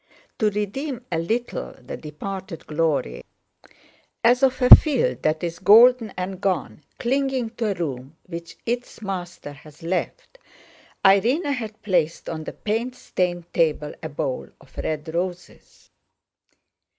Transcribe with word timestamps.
To 0.39 0.49
redeem 0.49 1.05
a 1.11 1.19
little 1.19 1.73
the 1.79 1.95
departed 1.95 2.65
glory, 2.65 3.23
as 4.23 4.41
of 4.41 4.59
a 4.59 4.71
field 4.75 5.21
that 5.21 5.43
is 5.43 5.59
golden 5.59 6.09
and 6.17 6.41
gone, 6.41 6.83
clinging 6.97 7.51
to 7.57 7.67
a 7.69 7.73
room 7.75 8.17
which 8.25 8.57
its 8.65 9.03
master 9.03 9.51
has 9.53 9.83
left, 9.83 10.39
Irene 11.05 11.45
had 11.53 11.83
placed 11.83 12.27
on 12.29 12.45
the 12.45 12.53
paint 12.53 12.95
stained 12.95 13.53
table 13.53 13.93
a 14.01 14.09
bowl 14.09 14.47
of 14.59 14.75
red 14.79 15.13
roses. 15.13 15.91